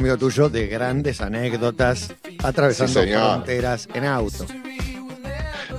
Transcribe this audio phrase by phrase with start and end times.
[0.00, 2.12] amigo tuyo de grandes anécdotas
[2.42, 4.46] atravesando Sí, fronteras en auto.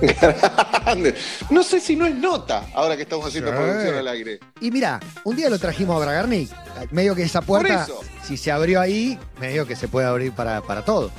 [0.00, 1.14] Grande.
[1.50, 3.56] No sé si no es nota ahora que estamos haciendo Sí.
[3.56, 4.40] producción al aire.
[4.60, 6.50] Y mira, un día lo trajimos a Bragarnik.
[6.90, 7.86] Medio que esa puerta,
[8.24, 11.12] si se abrió ahí, medio que se puede abrir para, para todos.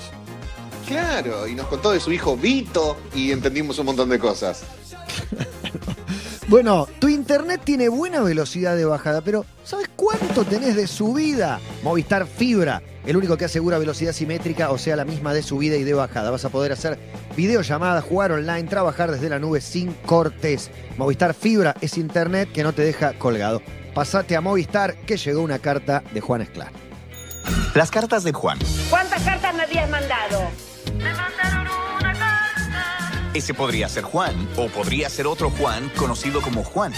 [0.88, 4.64] Claro, y nos contó de su hijo Vito y entendimos un montón de cosas.
[6.48, 11.60] Bueno, tu internet tiene buena velocidad de bajada, pero ¿sabes cuánto tenés de subida?
[11.84, 15.84] Movistar Fibra, el único que asegura velocidad simétrica, o sea, la misma de subida y
[15.84, 16.32] de bajada.
[16.32, 17.00] Vas a poder hacer
[17.38, 20.70] videollamadas, jugar online, trabajar desde la nube sin cortes.
[20.98, 23.62] Movistar Fibra es internet que no te deja colgado.
[23.94, 26.72] Pasate a Movistar, que llegó una carta de Juan Esclar.
[27.74, 28.60] Las cartas de Juan.
[28.90, 30.50] ¿Cuántas cartas me habías mandado?
[33.34, 36.94] Ese podría ser Juan o podría ser otro Juan conocido como Juan.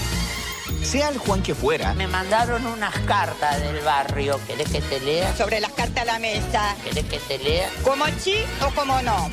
[0.82, 4.38] Sea el Juan que fuera, Me mandaron unas cartas del barrio.
[4.46, 5.34] ¿Querés que te lea?
[5.36, 6.76] sobre las cartas a la mesa.
[6.84, 7.70] ¿Querés que te lea?
[7.82, 9.30] ¿Como sí o como no?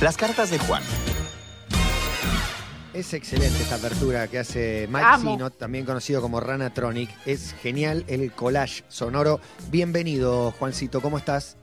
[0.00, 0.82] las cartas de Juan.
[2.96, 5.06] Es excelente esta apertura que hace Mike.
[5.20, 7.10] Sino, también conocido como Ranatronic.
[7.26, 9.38] Es genial el collage sonoro.
[9.70, 11.58] Bienvenido, Juancito, ¿cómo estás?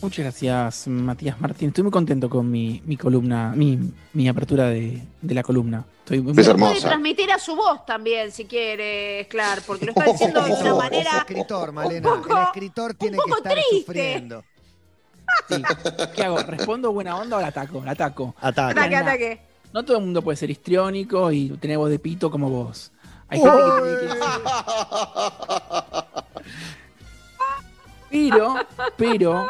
[0.00, 1.68] Muchas gracias, Matías Martín.
[1.70, 3.80] Estoy muy contento con mi, mi columna, mi,
[4.12, 5.84] mi apertura de, de la columna.
[6.04, 6.86] Estoy muy Es Puede hermosa.
[6.88, 10.76] transmitir a su voz también, si quieres, claro, porque lo está diciendo de una Es
[10.76, 11.16] manera.
[11.18, 12.12] escritor, Malena.
[12.14, 13.76] un poco- el escritor tiene un que poco estar triste.
[13.86, 14.44] sufriendo.
[15.48, 15.62] Sí.
[16.14, 16.38] ¿Qué hago?
[16.38, 17.82] ¿Respondo buena onda o la ataco?
[17.84, 18.34] La ataco.
[18.40, 18.78] Ataque.
[18.78, 19.47] Ataque, ataque.
[19.72, 22.90] No todo el mundo puede ser histriónico y tener voz de pito como vos.
[23.28, 24.20] Hay gente que tiene que...
[28.10, 28.54] Pero,
[28.96, 29.46] pero,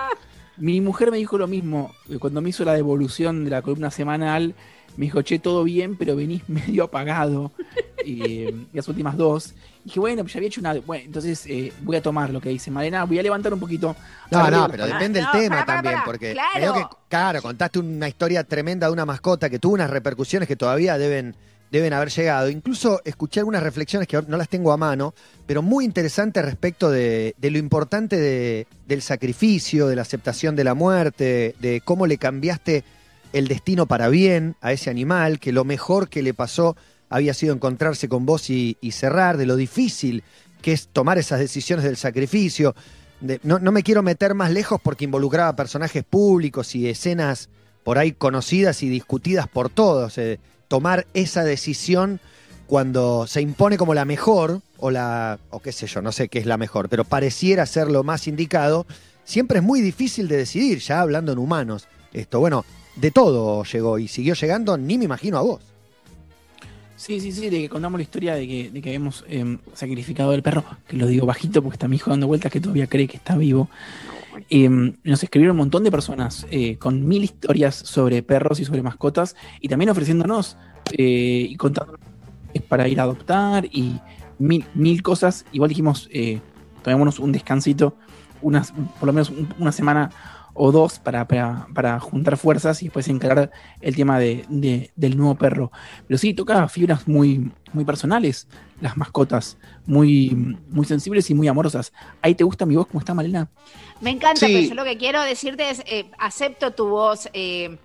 [0.56, 1.92] mi mujer me dijo lo mismo.
[2.08, 4.54] eh, Cuando me hizo la devolución de la columna semanal,
[4.98, 7.52] me dijo, che, todo bien, pero venís medio apagado.
[8.04, 9.54] eh, las últimas dos.
[9.84, 10.74] Y dije, bueno, pues ya había hecho una...
[10.74, 13.96] Bueno, entonces eh, voy a tomar lo que dice Malena, voy a levantar un poquito.
[14.30, 14.88] No, no, pero palabras.
[14.98, 16.50] depende del No, tema también, porque Claro.
[16.54, 20.56] creo que, claro, contaste una historia tremenda de una mascota que tuvo unas repercusiones que
[20.56, 21.34] todavía deben,
[21.70, 22.48] deben haber llegado.
[22.50, 25.14] Incluso escuché algunas reflexiones que no las tengo a mano,
[25.46, 30.64] pero muy interesantes respecto de, de lo importante de- del sacrificio, de la aceptación de
[30.64, 32.84] la muerte, de cómo le cambiaste
[33.32, 36.76] el destino para bien a ese animal, que lo mejor que le pasó
[37.08, 40.22] había sido encontrarse con vos y, cerrar, de lo difícil
[40.62, 42.74] que es tomar esas decisiones del sacrificio.
[43.42, 47.48] No, no me quiero meter más lejos porque involucraba personajes públicos y escenas
[47.84, 50.18] por ahí conocidas y discutidas por todos.
[50.18, 52.20] eh, tomar esa decisión
[52.66, 56.38] cuando se impone como la mejor, o la, o qué sé yo, no sé qué
[56.38, 58.86] es la mejor, pero pareciera ser lo más indicado,
[59.24, 61.88] siempre es muy difícil de decidir, ya hablando en humanos.
[62.12, 62.66] Esto, bueno,
[63.00, 65.60] de todo llegó y siguió llegando, ni me imagino a vos.
[66.96, 70.32] Sí, sí, sí, de que contamos la historia de que, de que habíamos eh, sacrificado
[70.32, 73.06] al perro, que lo digo bajito porque está mi hijo dando vueltas que todavía cree
[73.06, 73.68] que está vivo.
[74.50, 78.82] Eh, nos escribieron un montón de personas eh, con mil historias sobre perros y sobre
[78.82, 80.56] mascotas y también ofreciéndonos
[80.92, 82.00] eh, y contándonos
[82.68, 84.00] para ir a adoptar y
[84.38, 85.44] mil, mil cosas.
[85.52, 86.40] Igual dijimos, eh,
[86.82, 87.94] tomémonos un descansito,
[88.42, 90.10] unas, por lo menos un- una semana
[90.60, 95.16] o dos para, para, para juntar fuerzas y después encarar el tema de, de- del
[95.16, 95.70] nuevo perro.
[96.06, 98.48] Pero sí, toca fibras muy, muy personales,
[98.80, 101.92] las mascotas, muy, muy sensibles y muy amorosas.
[102.22, 102.86] ¿Ahí te gusta mi voz?
[102.88, 103.48] ¿Cómo está, Malena?
[104.00, 104.52] Me encanta, Sí.
[104.52, 107.78] pero yo lo que quiero decirte es, eh, acepto tu voz eh,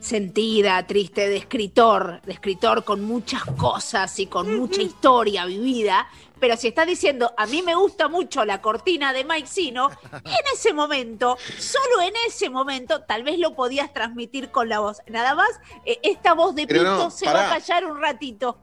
[0.00, 6.06] sentida, triste, de escritor, de escritor con muchas cosas y con mucha historia vivida,
[6.40, 10.44] pero si estás diciendo, a mí me gusta mucho la cortina de Mike Sino, en
[10.54, 14.98] ese momento, solo en ese momento, tal vez lo podías transmitir con la voz.
[15.06, 15.50] Nada más,
[15.84, 18.58] eh, esta voz de no, se va a callar un ratito.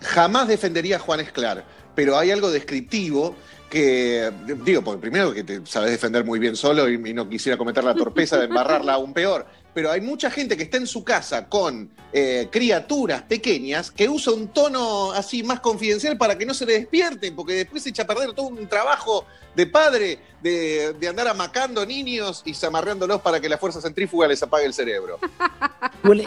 [0.00, 1.64] Jamás defendería a Juan Esclar,
[1.94, 3.34] pero hay algo descriptivo
[3.68, 4.30] que,
[4.64, 7.82] digo, porque primero que te sabes defender muy bien solo y, y no quisiera cometer
[7.82, 11.48] la torpeza de embarrarla aún peor, pero hay mucha gente que está en su casa
[11.48, 16.66] con eh, criaturas pequeñas que usa un tono así más confidencial para que no se
[16.66, 19.24] le despierten, porque después se echa a perder todo un trabajo
[19.56, 24.42] de padre de, de andar amacando niños y zamarreándolos para que la fuerza centrífuga les
[24.42, 25.18] apague el cerebro.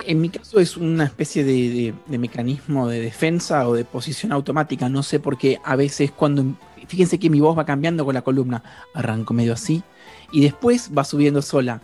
[0.07, 4.87] En mi caso es una especie de- de mecanismo de defensa o de posición automática.
[4.89, 6.45] No sé por qué a veces cuando...
[6.87, 8.63] Fíjense que mi voz va cambiando con la columna.
[8.93, 9.83] Arranco medio así
[10.31, 11.81] y después va subiendo sola.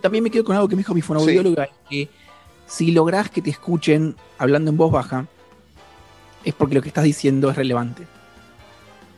[0.00, 2.08] También me quedo con algo que me dijo mi fonoaudióloga, que
[2.66, 5.26] si lográs que te escuchen hablando en voz baja,
[6.44, 8.04] es porque lo que estás diciendo es relevante.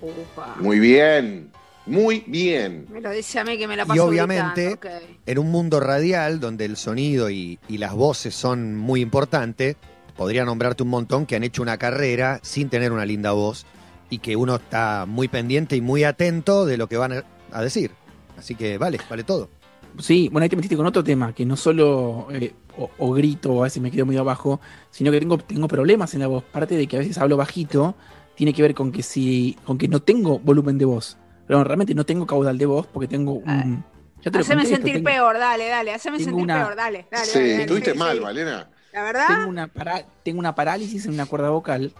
[0.00, 0.56] Upa.
[0.60, 1.50] Muy bien,
[1.86, 2.86] muy bien.
[2.90, 5.18] Me lo dice a mí que me la Y paso obviamente, gritando, ok.
[5.26, 9.76] en un mundo radial donde el sonido y, y las voces son muy importantes,
[10.16, 13.66] podría nombrarte un montón que han hecho una carrera sin tener una linda voz
[14.10, 17.90] y que uno está muy pendiente y muy atento de lo que van a decir.
[18.38, 19.50] Así que vale, vale todo.
[19.98, 23.52] Sí, bueno, ahí te metiste con otro tema, que no solo eh, o, o grito
[23.52, 26.44] o a veces me quedo muy abajo, sino que tengo, tengo problemas en la voz.
[26.44, 27.94] Parte de que a veces hablo bajito,
[28.36, 31.16] tiene que ver con que si, con que no tengo volumen de voz.
[31.46, 33.84] Pero realmente no tengo caudal de voz porque tengo un.
[34.22, 37.24] Ya te Haceme sentir tengo- peor, dale, dale, haceme sentir una- peor, dale, dale.
[37.24, 38.22] Sí, dale, dale, estuviste sí, mal, sí.
[38.22, 38.70] Malena.
[38.92, 41.92] La verdad, tengo una, para- tengo una parálisis en una cuerda vocal.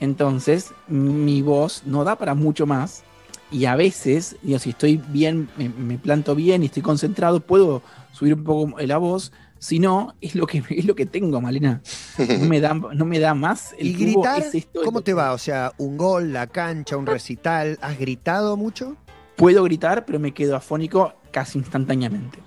[0.00, 3.02] Entonces, mi voz no da para mucho más.
[3.50, 7.82] Y a veces, digo, si estoy bien, me, me planto bien y estoy concentrado, puedo
[8.12, 9.32] subir un poco la voz.
[9.58, 11.82] Si no, es lo que, es lo que tengo, Malena.
[12.18, 13.74] No me da, no me da más.
[13.78, 14.40] El ¿Y gritar?
[14.40, 15.32] es esto, es ¿Cómo te va?
[15.32, 17.78] O sea, un gol, la cancha, un recital.
[17.80, 18.96] ¿Has gritado mucho?
[19.36, 22.38] Puedo gritar, pero me quedo afónico casi instantáneamente.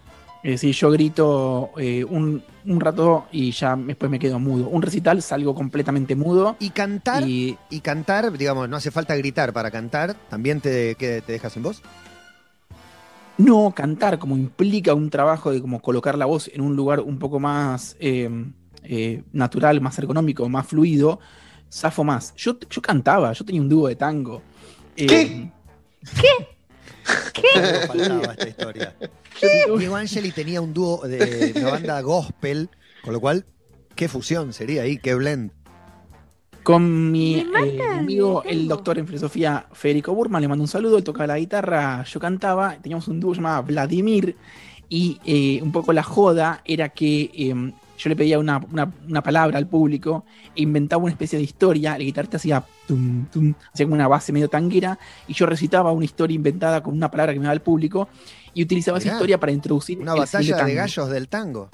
[0.41, 4.69] Es decir, yo grito eh, un, un rato y ya después me quedo mudo.
[4.69, 6.55] Un recital salgo completamente mudo.
[6.59, 7.27] ¿Y cantar?
[7.27, 10.15] Y Y cantar, digamos, no hace falta gritar para cantar.
[10.29, 11.81] ¿También te, que- te dejas sin voz?
[13.37, 17.17] no cantar como implica un trabajo de como colocar la voz en un lugar un
[17.19, 18.29] poco más eh,
[18.83, 21.21] eh, natural, más ergonómico, más fluido,
[21.71, 22.33] zafo más.
[22.35, 24.41] Yo, yo cantaba, yo tenía un dúo de tango.
[24.97, 25.49] Eh, ¿Qué?
[27.55, 28.95] No faltaba esta historia.
[29.77, 32.69] Diego Angeli tenía un dúo de una banda gospel,
[33.03, 33.45] con lo cual,
[33.95, 35.51] qué fusión sería ahí, qué blend.
[36.63, 40.97] Con mi eh, el amigo, el doctor en filosofía Federico Burman, le mando un saludo,
[40.97, 44.35] él tocaba la guitarra, yo cantaba, teníamos un dúo llamado Vladimir,
[44.89, 49.21] y eh, un poco la joda era que eh, yo le pedía una, una- una
[49.21, 50.23] palabra al público
[50.55, 54.31] e inventaba una especie de historia, el guitarrista hacía tum, tum, hacía como una base
[54.33, 54.97] medio tanguera,
[55.27, 58.07] y yo recitaba una historia inventada con una palabra que me daba el público,
[58.53, 60.75] y utilizaba esa historia para introducir Una el batalla de tango.
[60.75, 61.69] gallos del tango.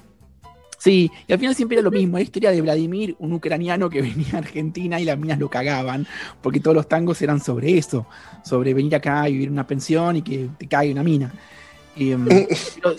[0.77, 4.01] Sí, y al final siempre era lo mismo, la historia de Vladimir, un ucraniano que
[4.03, 6.05] venía a Argentina y las minas lo cagaban,
[6.41, 8.05] porque todos los tangos eran sobre eso,
[8.43, 11.31] sobre venir acá y vivir en una pensión y que te caiga una mina.
[11.95, 12.25] Em,
[12.81, 12.95] pero-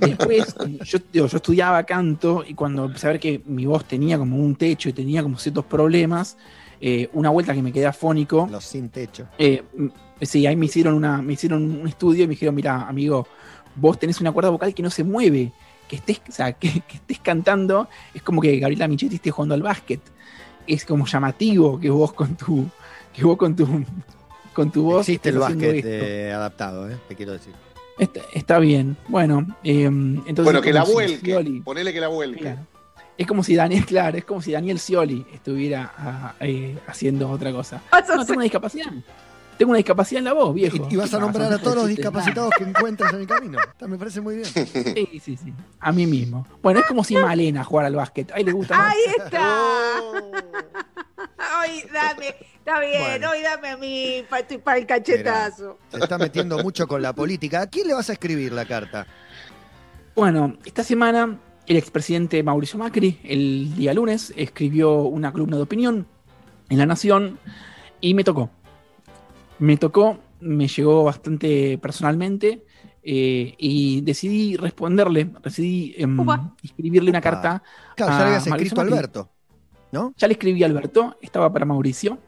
[0.00, 0.54] Después,
[0.84, 4.54] yo, yo estudiaba canto y cuando empecé a ver que mi voz tenía como un
[4.56, 6.36] techo y tenía como ciertos problemas,
[6.80, 9.26] eh, una vuelta que me quedé afónico, Los sin techo.
[9.38, 9.90] eh, m-
[10.22, 13.26] sí, ahí me hicieron, una, me hicieron un estudio y me dijeron, mira, amigo,
[13.74, 15.52] vos tenés una cuerda vocal que no se mueve,
[15.88, 19.54] que estés, o sea, que, que estés cantando, es como que Gabriela Michetti esté jugando
[19.54, 20.00] al básquet.
[20.66, 22.68] Es como llamativo que vos con tu,
[23.12, 23.66] que vos con tu,
[24.52, 25.08] con tu voz.
[25.08, 27.54] Existe el básquet eh, adaptado, eh, te quiero decir.
[27.98, 28.96] Está, está bien.
[29.08, 30.44] Bueno, eh, entonces.
[30.44, 31.32] Bueno, es que la como si vuelque.
[31.34, 32.40] Scioli- Ponele que la vuelque.
[32.40, 32.66] Claro.
[33.16, 37.50] Es como si Daniel, claro, es como si Daniel Scioli estuviera ah, eh, haciendo otra
[37.52, 37.82] cosa.
[37.90, 38.86] Vas a No, tengo una discapacidad.
[39.58, 40.76] Tengo una discapacidad en la voz, viejo.
[40.88, 41.18] Y, y vas ¿Qué a pasa?
[41.18, 43.58] nombrar No a todos los discapacitados que encuentras en el camino.
[43.88, 44.46] Me parece muy bien.
[44.46, 45.52] Sí, sí, sí.
[45.80, 46.46] A mí mismo.
[46.62, 48.30] Bueno, es como si Malena jugara al básquet.
[48.30, 48.92] Ahí le gusta más.
[48.94, 50.00] Ahí está.
[50.00, 50.30] Oh.
[51.60, 53.30] Ay, dame, está bien, Bueno.
[53.30, 54.24] hoy dame a mí
[54.62, 55.78] para el cachetazo.
[55.90, 57.62] Se está metiendo mucho con la política.
[57.62, 59.06] ¿A quién le vas a escribir la carta?
[60.14, 66.06] Bueno, esta semana el expresidente Mauricio Macri, el día lunes, escribió una columna de opinión
[66.68, 67.38] en La Nación
[68.00, 68.50] y me tocó.
[69.58, 72.64] Me tocó, me llegó bastante personalmente
[73.02, 76.16] eh, y decidí responderle, decidí em,
[76.62, 77.62] escribirle una carta.
[77.96, 78.98] Claro, ya a le habías Mauricio escrito a Macri.
[78.98, 79.30] Alberto.
[79.92, 80.12] ¿No?
[80.16, 82.18] Ya le escribí a Alberto, estaba para Mauricio.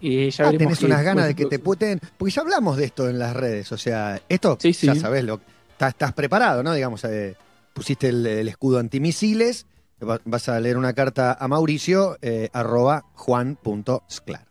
[0.00, 2.00] Eh, ya Ah, veremos tenés unas ganas de que te puten.
[2.18, 3.70] Porque ya hablamos de esto en las redes.
[3.72, 4.86] O sea, esto Sí, sí.
[4.88, 6.74] ya sabes, lo, estás, estás preparado, ¿no?
[6.74, 7.36] Digamos, eh,
[7.72, 9.66] pusiste el, el escudo antimisiles.
[10.02, 14.44] va- Vas a leer una carta a Mauricio, eh, arroba juan.sclar.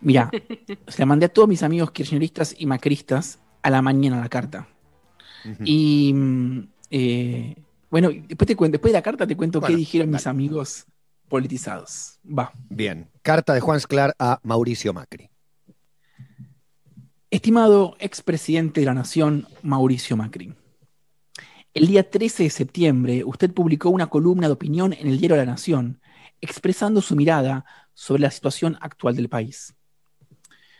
[0.00, 0.30] Mira,
[0.88, 4.68] se la mandé a todos mis amigos kirchneristas y macristas a la mañana la carta.
[5.64, 7.56] Y mm, eh,
[7.90, 10.86] bueno, después, te cuento, después de la carta te cuento Bueno, qué dijeron mis amigos
[11.28, 12.18] politizados.
[12.26, 12.52] Va.
[12.68, 13.10] Bien.
[13.22, 15.30] Carta de Juan Sclar a Mauricio Macri.
[17.30, 20.54] Estimado expresidente de la Nación, Mauricio Macri.
[21.74, 25.44] El día 13 de septiembre, usted publicó una columna de opinión en el diario La
[25.44, 26.00] Nación,
[26.40, 29.74] expresando su mirada sobre la situación actual del país.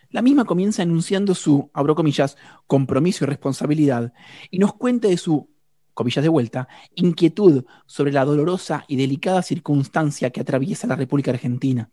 [0.08, 2.36] La misma comienza enunciando su, abro comillas,
[2.66, 4.12] compromiso y responsabilidad,
[4.50, 5.50] y nos cuenta de su,
[5.96, 11.90] comillas de vuelta, inquietud sobre la dolorosa y delicada circunstancia que atraviesa la República Argentina.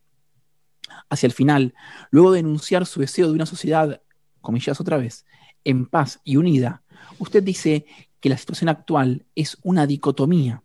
[1.10, 1.74] Hacia el final,
[2.12, 4.02] luego de enunciar su deseo de una sociedad,
[4.42, 5.26] comillas otra vez,
[5.64, 6.84] en paz y unida,
[7.18, 7.86] usted dice
[8.20, 10.64] que la situación actual es una dicotomía.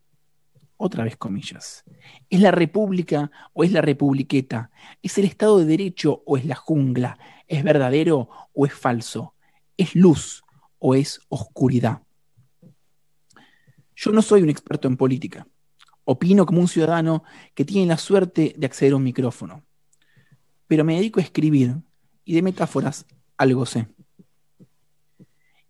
[0.76, 1.84] Otra vez comillas.
[2.28, 4.72] ¿Es la república o es la republiqueta?
[5.00, 7.20] ¿Es el Estado de Derecho o es la jungla?
[7.46, 9.34] ¿Es verdadero o es falso?
[9.76, 10.42] ¿Es luz
[10.80, 12.02] o es oscuridad?
[14.00, 15.48] Yo no soy un experto en política.
[16.04, 17.24] Opino como un ciudadano
[17.56, 19.64] que tiene la suerte de acceder a un micrófono.
[20.68, 21.74] Pero me dedico a escribir
[22.24, 23.88] y de metáforas algo sé.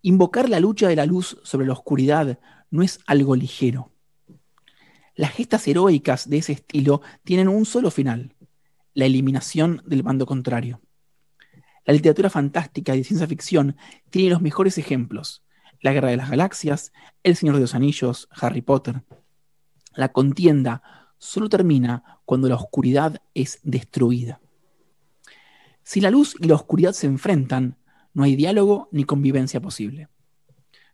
[0.02, 2.38] Invocar la lucha de la luz sobre la oscuridad
[2.70, 3.92] no es algo ligero.
[5.14, 8.34] Las gestas heroicas de ese estilo tienen un solo final,
[8.92, 10.82] la eliminación del bando contrario.
[11.86, 13.78] La literatura fantástica y de ciencia ficción
[14.10, 15.42] tiene los mejores ejemplos.
[15.80, 16.92] La Guerra de las Galaxias,
[17.22, 19.02] El Señor de los Anillos, Harry Potter.
[19.94, 20.82] La contienda
[21.18, 24.40] solo termina cuando la oscuridad es destruida.
[25.82, 27.76] Si la luz y la oscuridad se enfrentan,
[28.12, 30.08] no hay diálogo ni convivencia posible.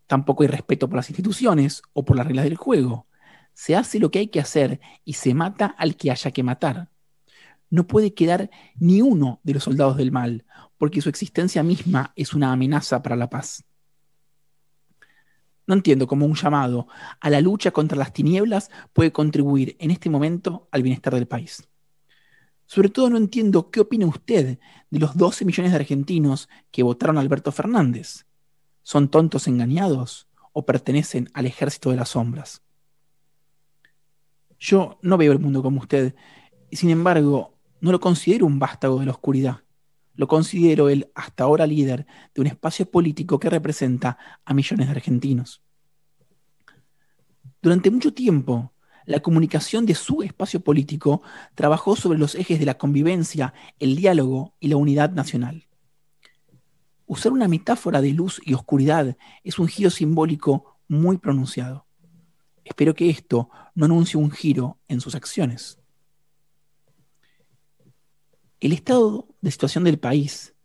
[0.07, 3.07] Tampoco hay respeto por las instituciones o por las reglas del juego.
[3.53, 6.89] Se hace lo que hay que hacer y se mata al que haya que matar.
[7.69, 10.45] No puede quedar ni uno de los soldados del mal,
[10.77, 13.65] porque su existencia misma es una amenaza para la paz.
[15.67, 16.87] No entiendo cómo un llamado
[17.19, 21.67] a la lucha contra las tinieblas puede contribuir en este momento al bienestar del país.
[22.67, 27.17] Sobre todo no entiendo qué opina usted de los 12 millones de argentinos que votaron
[27.17, 28.25] a Alberto Fernández.
[28.81, 32.61] ¿Son tontos engañados o pertenecen al ejército de las sombras?
[34.59, 36.15] Yo no veo el mundo como usted,
[36.69, 39.64] y sin embargo, no lo considero un vástago de la oscuridad.
[40.15, 44.91] Lo considero el hasta ahora líder de un espacio político que representa a millones de
[44.91, 45.61] argentinos.
[47.61, 48.71] Durante mucho tiempo,
[49.05, 51.21] la comunicación de su espacio político
[51.53, 55.67] trabajó sobre los ejes de la convivencia, el diálogo y la unidad nacional.
[57.05, 61.85] Usar una metáfora de luz y oscuridad es un giro simbólico muy pronunciado.
[62.63, 65.79] Espero que esto no anuncie un giro en sus acciones.
[68.59, 70.55] El estado de situación del país,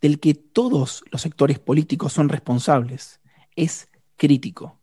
[0.00, 3.20] del que todos los sectores políticos son responsables,
[3.54, 4.80] es crítico.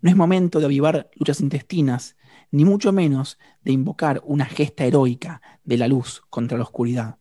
[0.00, 2.16] No es momento de avivar luchas intestinas,
[2.50, 7.18] ni mucho menos de invocar una gesta heroica de la luz contra la oscuridad,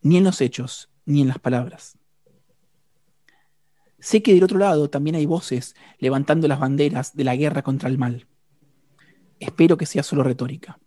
[0.00, 1.98] ni en los hechos, ni en las palabras.
[3.98, 7.90] Sé que del otro lado también hay voces levantando las banderas de la guerra contra
[7.90, 8.26] el mal.
[9.38, 10.78] Espero que sea solo retórica.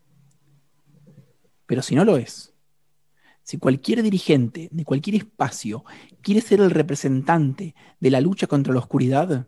[1.68, 2.56] Pero si no lo es,
[3.50, 5.84] si cualquier dirigente de cualquier espacio
[6.22, 9.48] quiere ser el representante de la lucha contra la oscuridad,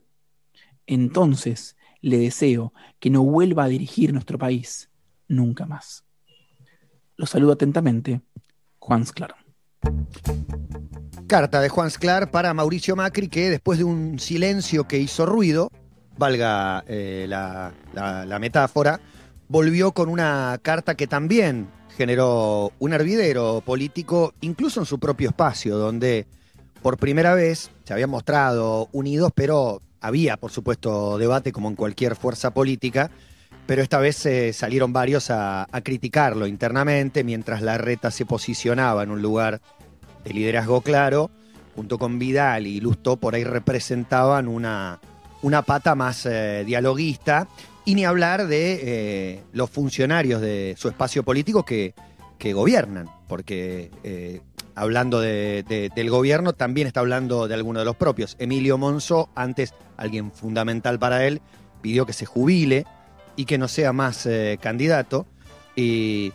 [0.88, 4.90] entonces le deseo que no vuelva a dirigir nuestro país
[5.28, 6.04] nunca más.
[7.16, 8.22] Lo saludo atentamente,
[8.80, 9.36] Juan Sclar.
[11.28, 15.70] Carta de Juan Sclar para Mauricio Macri, que después de un silencio que hizo ruido,
[16.18, 19.00] valga eh, la metáfora,
[19.48, 25.78] volvió con una carta que también generó un hervidero político, incluso en su propio espacio,
[25.78, 26.26] donde
[26.82, 32.16] por primera vez se habían mostrado unidos, pero había, por supuesto, debate como en cualquier
[32.16, 33.12] fuerza política,
[33.68, 39.12] pero esta vez eh, salieron varios a, criticarlo internamente, mientras la reta se posicionaba en
[39.12, 39.62] un lugar
[40.24, 41.30] de liderazgo claro,
[41.76, 45.00] junto con Vidal y Lustó, por ahí representaban una,
[45.42, 47.48] una pata más eh, dialoguista,
[47.86, 51.94] y ni hablar de eh, los funcionarios de su espacio político que,
[52.38, 53.90] que gobiernan, porque
[54.76, 58.36] hablando del gobierno, también está hablando de alguno de los propios.
[58.40, 61.42] Emilio Monzó, antes alguien fundamental para él,
[61.82, 62.86] pidió que se jubile
[63.36, 65.26] y que no sea más eh, candidato.
[65.76, 66.32] Y,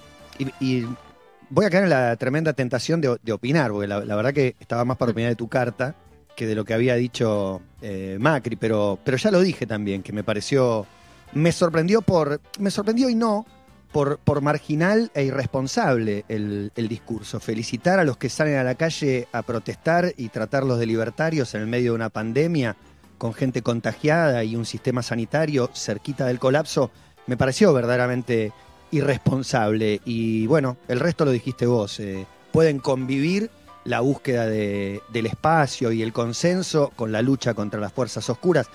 [1.49, 4.97] voy a caer en la tremenda tentación de, opinar, porque la, verdad que estaba más
[4.97, 5.95] para opinar de tu carta
[6.35, 10.13] que de lo que había dicho eh, Macri, pero, pero ya lo dije también, que
[10.13, 10.87] me pareció,
[11.33, 13.47] me sorprendió por, me sorprendió y no,
[13.93, 17.41] por, marginal e irresponsable el, discurso.
[17.41, 21.63] Felicitar a los que salen a la calle a protestar y tratarlos de libertarios en
[21.63, 22.77] el medio de una pandemia,
[23.17, 26.91] con gente contagiada y un sistema sanitario cerquita del colapso,
[27.27, 28.53] me pareció verdaderamente
[28.91, 30.03] irresponsable.
[30.05, 31.99] Y bueno, el resto lo dijiste vos.
[31.99, 33.51] Eh, pueden convivir
[33.85, 38.69] la búsqueda del espacio y el consenso con la lucha contra las fuerzas oscuras.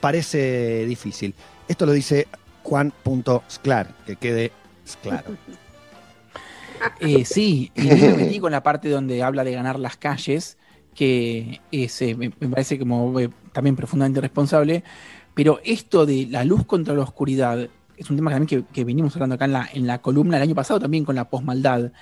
[0.00, 1.34] Parece difícil.
[1.70, 2.26] Esto lo dice
[2.64, 4.50] Juan.sclar, que quede
[5.02, 5.36] claro.
[6.98, 10.56] Eh, sí, y me metí con la parte donde habla de ganar las calles,
[10.94, 14.82] que eh, me, parece como eh, también profundamente responsable,
[15.34, 19.34] pero esto de la luz contra la oscuridad es un tema que, que venimos hablando
[19.34, 21.92] acá en la, en la columna el año pasado también con la posmaldad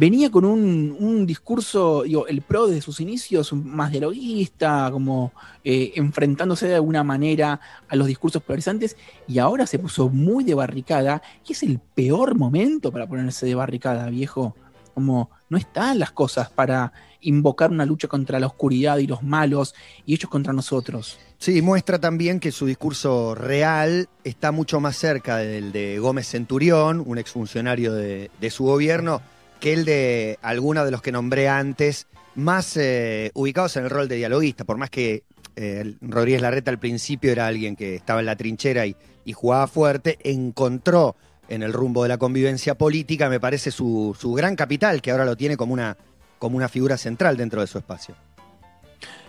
[0.00, 6.68] venía con un, discurso, digo, el PRO desde sus inicios más dialoguista, como eh, enfrentándose
[6.68, 8.96] de alguna manera a los discursos polarizantes,
[9.28, 13.54] y ahora se puso muy de barricada, y es el peor momento para ponerse de
[13.54, 14.56] barricada, viejo.
[14.94, 19.74] Como no están las cosas para invocar una lucha contra la oscuridad y los malos
[20.06, 21.18] y ellos contra nosotros.
[21.38, 27.02] Sí, muestra también que su discurso real está mucho más cerca del de Gómez Centurión,
[27.06, 29.20] un exfuncionario de, de su gobierno,
[29.60, 34.08] que el de algunos de los que nombré antes, más eh, ubicados en el rol
[34.08, 35.22] de dialoguista, por más que
[35.56, 39.66] eh, Rodríguez Larreta al principio era alguien que estaba en la trinchera y, y jugaba
[39.66, 41.16] fuerte, encontró
[41.48, 45.24] en el rumbo de la convivencia política, me parece, su, su gran capital, que ahora
[45.24, 45.96] lo tiene como una,
[46.38, 48.14] como una figura central dentro de su espacio.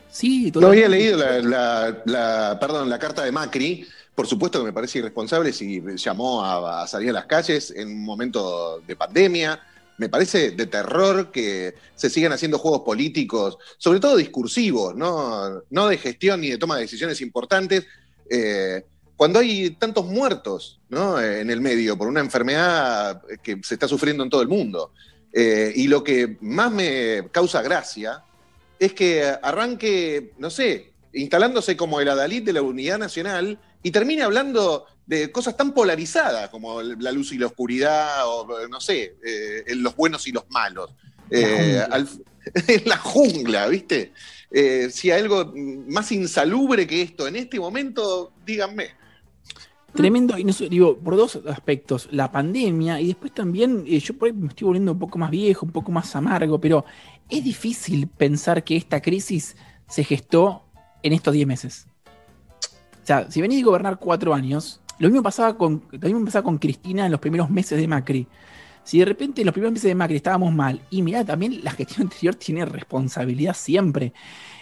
[0.10, 3.88] Sí, No había leído la, la- la- perdón, la carta de Macri.
[4.14, 7.88] Por supuesto que me parece irresponsable si llamó a, a salir a las calles en
[7.88, 9.60] un momento de pandemia.
[10.02, 15.88] Me parece de terror que se sigan haciendo juegos políticos, sobre todo discursivos, no, no
[15.88, 17.86] de gestión ni de toma de decisiones importantes,
[18.28, 18.84] eh,
[19.16, 21.22] cuando hay tantos muertos ¿no?
[21.22, 24.92] en el medio por una enfermedad que se está sufriendo en todo el mundo.
[25.32, 28.24] Eh, y lo que más me causa gracia
[28.80, 34.24] es que arranque, no sé, instalándose como el adalid de la unidad nacional y termine
[34.24, 39.64] hablando de cosas tan polarizadas como la luz y la oscuridad, o no sé, eh,
[39.76, 40.92] los buenos y los malos.
[41.30, 42.08] Eh, al-
[42.68, 44.14] en la jungla, ¿viste?
[44.50, 45.54] Eh, si hay algo
[45.88, 48.90] más insalubre que esto en este momento, díganme.
[49.94, 54.18] Tremendo, y no sé, digo, por dos aspectos, la pandemia y después también, eh, yo
[54.18, 56.86] por ahí me estoy volviendo un poco más viejo, un poco más amargo, pero
[57.30, 59.58] es difícil pensar que esta crisis
[59.90, 60.64] se gestó
[61.04, 61.88] en estos 10 meses.
[63.04, 66.44] O sea, si venís de gobernar cuatro años, lo mismo pasaba con, lo mismo pasaba
[66.44, 68.28] con Cristina en los primeros meses de Macri.
[68.84, 71.72] Si de repente en los primeros meses de Macri estábamos mal, y mirá, también la
[71.72, 74.14] gestión anterior tiene responsabilidad siempre.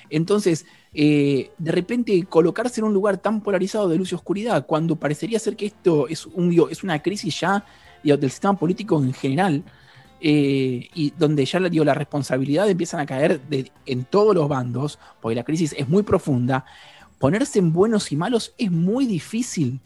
[0.09, 4.95] Entonces, eh, de repente colocarse en un lugar tan polarizado de luz y oscuridad, cuando
[4.95, 7.65] parecería ser que esto es, un, digo, es una crisis ya
[8.01, 9.61] digo, del sistema político en general,
[10.21, 13.41] eh, y donde ya digo, la responsabilidad empiezan a caer
[13.85, 16.63] en todos los bandos, porque la crisis es muy profunda,
[17.17, 19.81] ponerse en buenos y malos es muy difícil,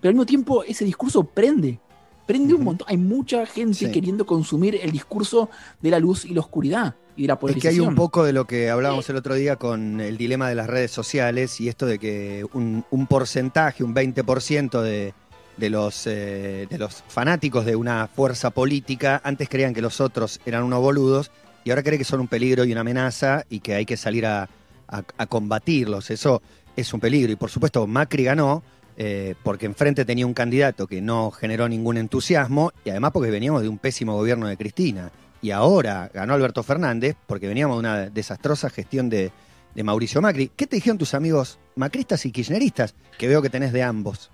[0.00, 1.78] pero al mismo tiempo ese discurso prende.
[2.26, 2.86] Prende un montón.
[2.90, 3.90] Hay mucha gente Sí.
[3.92, 5.48] queriendo consumir el discurso
[5.80, 7.84] de la luz y la oscuridad y de la Es que polarización.
[7.84, 10.66] hay un poco de lo que hablábamos el otro día con el dilema de las
[10.66, 15.14] redes sociales y esto de que un, un porcentaje, un 20% de,
[15.56, 20.40] de, los, eh, de los fanáticos de una fuerza política antes creían que los otros
[20.44, 21.30] eran unos boludos
[21.64, 24.26] y ahora creen que son un peligro y una amenaza y que hay que salir
[24.26, 24.48] a,
[24.88, 26.10] a- a combatirlos.
[26.10, 26.42] Eso
[26.74, 27.30] es un peligro.
[27.32, 28.64] Y por supuesto, Macri ganó
[28.96, 33.62] eh, porque enfrente tenía un candidato que no generó ningún entusiasmo y además porque veníamos
[33.62, 35.10] de un pésimo gobierno de Cristina.
[35.42, 39.30] Y ahora ganó Alberto Fernández porque veníamos de una desastrosa gestión de,
[39.74, 40.50] de Mauricio Macri.
[40.56, 42.94] ¿Qué te dijeron tus amigos macristas y kirchneristas?
[43.18, 44.30] Que veo que tenés de ambos.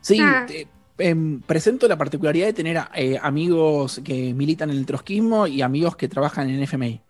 [0.00, 0.46] Sí, Ah.
[0.46, 5.62] te- em, presento la particularidad de tener eh, amigos que militan en el trotskismo y
[5.62, 7.00] amigos que trabajan en FMI,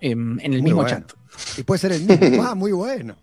[0.00, 0.88] em, en el Muy mismo bueno.
[0.98, 1.12] chat.
[1.58, 2.42] Y puede ser el mismo.
[2.50, 3.14] ah, muy bueno.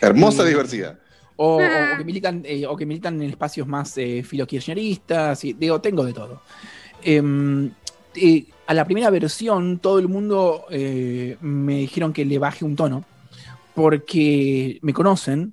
[0.00, 0.98] Hermosa Y- diversidad.
[1.36, 1.92] O, o- Ah.
[1.94, 6.04] o que militan, eh, o que militan en espacios más eh, filokirchneristas, y, digo, tengo
[6.04, 6.40] de todo.
[7.02, 7.70] Em,
[8.14, 12.74] eh, a la primera versión, todo el mundo eh, me dijeron que le baje un
[12.74, 13.04] tono,
[13.74, 15.52] porque me conocen,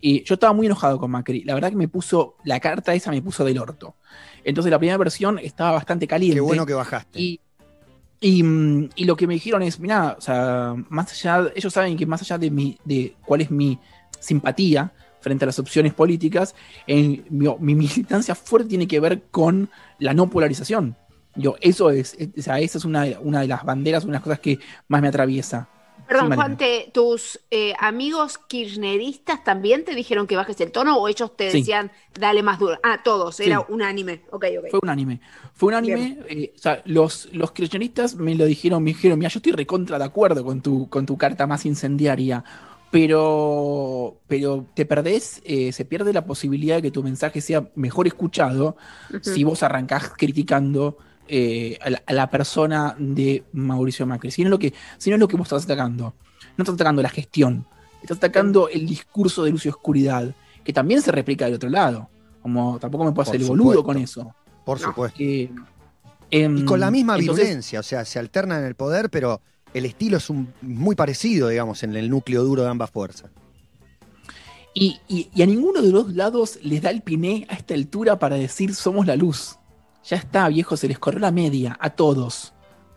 [0.00, 1.42] y yo estaba muy enojado con Macri.
[1.44, 3.96] La verdad que me puso, la carta esa me puso del orto.
[4.44, 6.36] Entonces la primera versión estaba bastante caliente.
[6.36, 7.20] Qué bueno que bajaste.
[7.20, 7.40] Y,
[8.20, 11.96] y, mm, y lo que me dijeron es, mira, o sea, más allá, ellos saben
[11.96, 13.78] que más allá de mi, de cuál es mi
[14.20, 14.92] simpatía
[15.24, 16.54] frente a las opciones políticas,
[16.86, 20.96] en, mi, mi militancia fuerte tiene que ver con la no polarización.
[21.34, 24.18] Yo, eso es, es- o sea, esa es una, una de las banderas, una de
[24.18, 25.68] las cosas que más me atraviesa.
[26.06, 26.34] Perdón, Sí.
[26.36, 31.34] Juan, te- ¿tus eh, amigos kirchneristas también te dijeron que bajes el tono o ellos
[31.34, 31.60] te Sí.
[31.60, 32.78] decían dale más duro?
[32.82, 33.64] Ah, todos, era Sí.
[33.70, 34.20] unánime.
[34.30, 34.70] Ok, ok.
[34.70, 35.20] Fue unánime.
[35.54, 36.18] Fue unánime.
[36.28, 39.98] eh, o sea, los, los kirchneristas me lo dijeron, me dijeron, mira, yo estoy recontra
[39.98, 42.44] de acuerdo con tu, con tu carta más incendiaria.
[42.90, 48.06] Pero, pero te perdés, eh, se pierde la posibilidad de que tu mensaje sea mejor
[48.06, 48.76] escuchado
[49.20, 54.30] si vos arrancás criticando eh, a, la, a la persona de Mauricio Macri.
[54.30, 56.14] Si no, es lo que, si no es lo que vos estás atacando.
[56.56, 57.66] No estás atacando la gestión.
[58.00, 62.08] Estás atacando el discurso de luz y oscuridad, que también se replica del otro lado.
[62.42, 64.34] Como tampoco me puedo hacer el boludo con eso.
[64.64, 64.86] Por No.
[64.88, 65.18] supuesto.
[65.20, 65.50] Eh,
[66.30, 69.40] em, Y con la misma entonces, virulencia, o sea, se alternan en el poder, pero
[69.74, 73.30] el estilo es un- muy parecido, digamos, en el núcleo duro de ambas fuerzas.
[74.72, 78.18] Y, y- y a ninguno de los lados les da el piné a esta altura
[78.18, 79.56] para decir somos la luz.
[80.08, 82.52] Ya está, viejo, se les corrió la media a todos.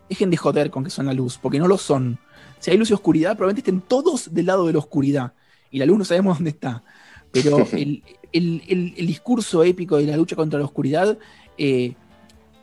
[0.09, 2.19] Dejen de joder con que son la luz, porque no lo son.
[2.59, 5.33] Si hay luz y oscuridad, probablemente estén todos del lado de la oscuridad.
[5.69, 6.83] Y la luz no sabemos dónde está.
[7.31, 11.17] Pero el, el- el- el discurso épico de la lucha contra la oscuridad,
[11.57, 11.93] eh,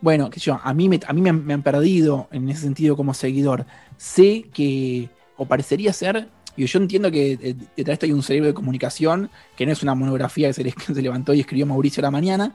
[0.00, 2.62] bueno, que yo, a mí, me, a mí me, han, me han perdido en ese
[2.62, 3.64] sentido como seguidor.
[4.04, 8.48] Sé que, o parecería ser, y yo entiendo que detrás de esto hay un cerebro
[8.48, 12.10] de comunicación, que no es una monografía que se, levantó y escribió Mauricio a la
[12.10, 12.54] mañana,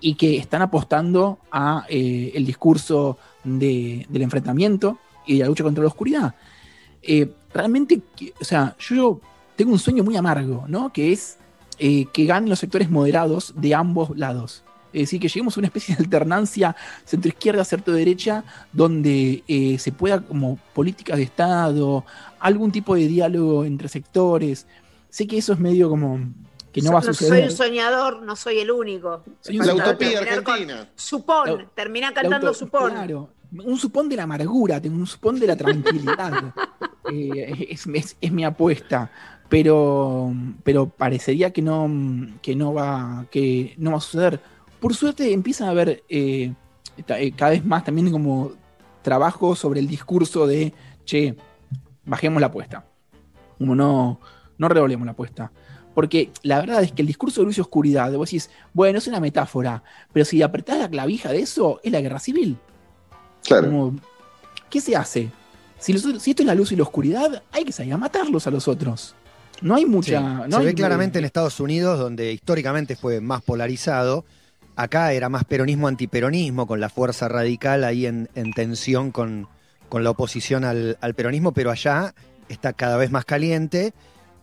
[0.00, 5.64] y que están apostando a eh, el discurso de- del enfrentamiento y de la lucha
[5.64, 6.36] contra la oscuridad.
[7.02, 8.00] Eh, realmente,
[8.40, 9.20] o sea, yo
[9.56, 10.92] tengo un sueño muy amargo, ¿no?
[10.92, 11.38] Que es
[11.80, 14.62] eh, que ganen los sectores moderados de ambos lados.
[14.94, 20.20] Es decir, que lleguemos a una especie de alternancia centro-izquierda, centro-derecha, donde eh, se pueda,
[20.20, 22.04] como políticas de Estado,
[22.38, 24.66] algún tipo de diálogo entre sectores.
[25.10, 26.20] Sé que eso es medio como
[26.72, 27.44] que no va a soy suceder.
[27.44, 29.22] un soñador, no soy el único.
[29.40, 29.94] Soy un La soñador.
[29.94, 30.88] utopía argentina.
[30.96, 32.90] Supón, La- termina cantando auto- supón.
[32.92, 36.32] Claro, un supón de la amargura, tengo un supón de la tranquilidad.
[37.12, 39.10] Eh, es, es- es mi apuesta.
[39.50, 40.32] Pero,
[40.64, 41.86] pero parecería que no,
[42.40, 44.40] que no va, que no va a suceder.
[44.84, 46.52] Por suerte empieza a haber eh,
[47.08, 48.52] eh, cada vez más también como
[49.00, 50.74] trabajo sobre el discurso de
[51.06, 51.34] che,
[52.04, 52.84] bajemos la apuesta.
[53.56, 54.20] Como no,
[54.58, 55.50] no redoblemos la apuesta.
[55.94, 59.06] Porque la verdad es que el discurso de luz y oscuridad, vos decís, bueno, es
[59.06, 62.58] una metáfora, pero si apretás la clavija de eso, es la guerra civil.
[63.42, 63.68] Claro.
[63.68, 63.96] Como,
[64.68, 65.30] ¿Qué se hace?
[65.78, 68.46] Si, los si esto es la luz y la oscuridad, hay que salir a matarlos
[68.46, 69.14] a los otros.
[69.62, 70.20] No hay Sí, mucha.
[70.20, 74.26] no se hay- ve claramente en Estados Unidos, donde históricamente fue más polarizado.
[74.76, 79.48] Acá era más peronismo-antiperonismo, con la fuerza radical ahí en, en tensión con,
[79.88, 82.14] con la oposición al, peronismo, pero allá
[82.48, 83.92] está cada vez más caliente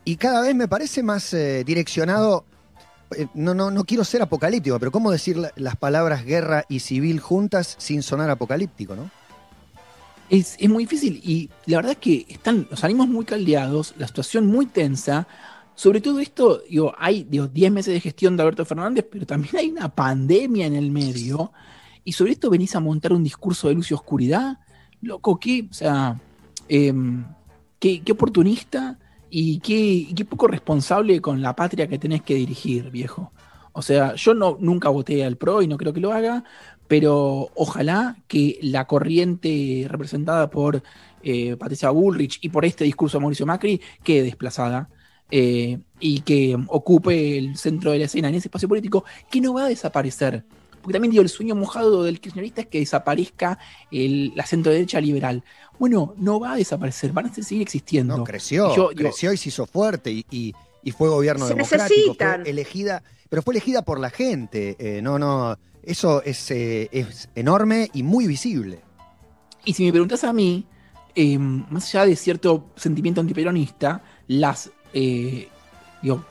[0.06, 2.46] y cada vez me parece más eh, direccionado.
[3.18, 6.80] eh, No, no, no quiero ser apocalíptico, pero ¿cómo decir la- las palabras guerra y
[6.80, 9.12] civil juntas sin sonar apocalíptico, no?
[10.30, 14.08] Es, es muy difícil y la verdad es que están los ánimos muy caldeados, la
[14.08, 15.28] situación muy tensa.
[15.82, 19.58] Sobre todo esto, digo, hay digo, 10 meses de gestión de Alberto Fernández, pero también
[19.58, 21.52] hay una pandemia en el medio.
[22.04, 24.60] Y sobre esto venís a montar un discurso de luz y oscuridad.
[25.02, 26.22] Loco, qué, o sea,
[26.70, 27.26] em,
[27.80, 29.00] qué, oportunista
[29.32, 33.32] y qué, qué poco responsable con la patria que tenés que dirigir, viejo.
[33.72, 36.44] O sea, yo no, nunca voté al PRO y no creo que lo haga,
[36.88, 40.84] pero ojalá que la corriente representada por
[41.24, 44.88] eh, Patricia Bullrich y por este discurso de Mauricio Macri quede desplazada
[45.32, 49.54] eh, y que ocupe el centro de la escena en ese espacio político que no
[49.54, 50.44] va a desaparecer.
[50.82, 53.60] Porque también digo, el sueño mojado del kirchnerista es que desaparezca
[53.92, 55.44] el- la centro derecha liberal.
[55.80, 58.18] Bueno, no va a desaparecer, van a seguir existiendo.
[58.18, 61.48] No, creció, Y yo digo- creció y se hizo fuerte y, y- y fue gobierno
[61.48, 62.42] Se democrático, necesitan.
[62.42, 64.76] fue elegida, pero fue elegida por la gente.
[64.80, 68.80] eh, no, no, eso es, eh, es enorme y muy visible.
[69.66, 70.66] Y si me preguntas a mí,
[71.14, 75.50] eh, más allá de cierto sentimiento antiperonista, las eh,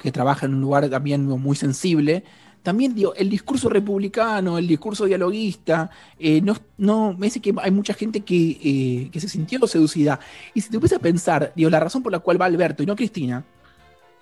[0.03, 2.25] que trabajan en un lugar también muy sensible,
[2.63, 7.71] también digo, el discurso republicano, el discurso dialoguista, eh, no, no, me dice que hay
[7.71, 10.21] mucha gente que, eh, que se sintió seducida.
[10.53, 12.87] Y si te pones a pensar, digo, la razón por la cual va Alberto y
[12.87, 13.45] no Cristina,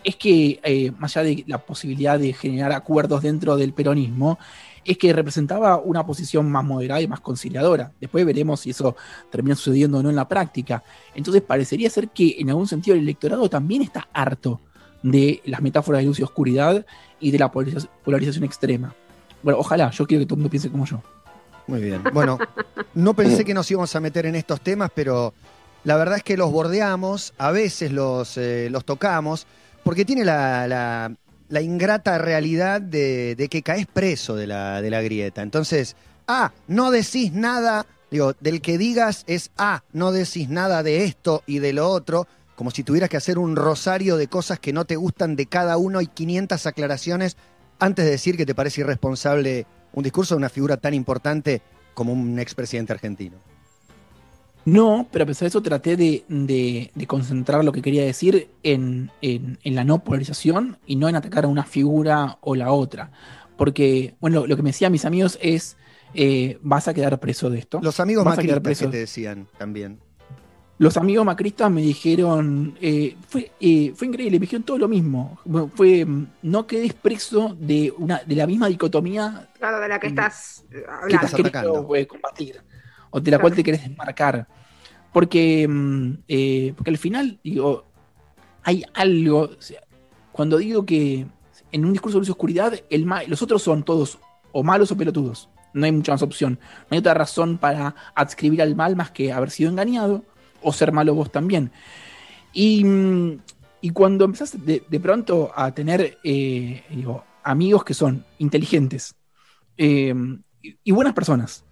[0.04, 4.38] es que, eh, más allá de la posibilidad de generar acuerdos dentro del peronismo,
[4.84, 7.92] es que representaba una posición más moderada y más conciliadora.
[8.00, 8.96] Después veremos si eso
[9.30, 10.82] termina sucediendo o no en la práctica.
[11.14, 14.60] Entonces parecería ser que en algún sentido el electorado también está harto
[15.02, 16.84] de las metáforas de luz y oscuridad
[17.20, 18.94] y de la polariza- polarización extrema.
[19.42, 21.00] Bueno, ojalá, yo quiero que todo el mundo piense como yo.
[21.66, 22.02] Muy bien.
[22.12, 22.38] Bueno,
[22.94, 25.34] no pensé que nos íbamos a meter en estos temas, pero
[25.84, 29.46] la verdad es que los bordeamos, a veces los, eh, los tocamos,
[29.84, 31.12] porque tiene la-
[31.48, 35.42] la ingrata realidad de, que caes preso de la, de la grieta.
[35.42, 41.04] Entonces, ah, no decís nada, digo, del que digas es, ah, no decís nada de
[41.04, 44.72] esto y de lo otro, como si tuvieras que hacer un rosario de cosas que
[44.72, 47.36] no te gustan de cada uno y 500 aclaraciones
[47.78, 51.62] antes de decir que te parece irresponsable un discurso de una figura tan importante
[51.94, 53.38] como un expresidente argentino.
[54.68, 58.48] No, pero a pesar de eso traté de, de- de concentrar lo que quería decir
[58.62, 62.72] en, en- en la no polarización y no en atacar a una figura o la
[62.72, 63.10] otra.
[63.56, 65.76] Porque, bueno, lo que me decían mis amigos es,
[66.14, 67.80] eh, vas a quedar preso de esto.
[67.82, 68.90] Los amigos Vas a quedar macristas que preso.
[68.92, 70.00] te decían también.
[70.78, 75.38] Los amigos macristas me dijeron, eh, fue, eh, fue increíble, me dijeron todo lo mismo.
[75.74, 80.06] Fue, mm, no quedes preso de, una, de la misma dicotomía Claro, de la que
[80.08, 81.14] estás eh, que hablando.
[81.16, 81.94] estás has querido atacando.
[81.96, 82.62] eh, combatir
[83.10, 84.46] o de la cual te querés desmarcar.
[85.12, 87.84] Porque, mm, eh, porque al final, digo,
[88.62, 89.42] hay algo.
[89.42, 89.80] o sea,
[90.32, 91.26] cuando digo que
[91.72, 94.18] en un discurso de luz y oscuridad, el los otros son todos
[94.52, 95.48] o malos o pelotudos.
[95.72, 96.58] No hay mucha más opción.
[96.62, 100.24] No hay otra razón para adscribir al mal más que haber sido engañado
[100.62, 101.70] o ser malo vos también.
[102.52, 103.38] Y, mm,
[103.80, 109.14] y cuando empezás de, de pronto a tener eh, digo, amigos que son inteligentes
[109.76, 110.14] eh,
[110.62, 111.64] y, y buenas personas,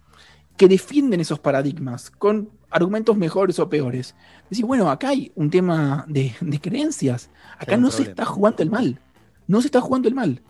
[0.57, 4.15] que defienden esos paradigmas con argumentos mejores o peores.
[4.49, 7.29] Decir, bueno, acá hay un tema de, de creencias.
[7.59, 8.99] Acá no se está jugando el mal.
[9.47, 10.41] No se está jugando el mal.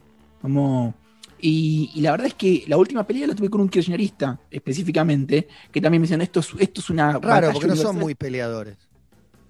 [0.42, 0.96] Como,
[1.40, 5.48] y, y la verdad es que la última pelea la tuve con un kirchnerista, específicamente,
[5.72, 7.20] que también me decían, esto es, esto es una...
[7.20, 7.96] Raro, porque no son universal".
[7.96, 8.78] muy peleadores.